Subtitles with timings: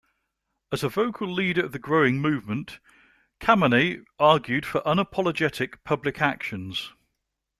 [0.71, 2.79] As a vocal leader of the growing movement,
[3.39, 6.91] Kameny argued for unapologetic public actions.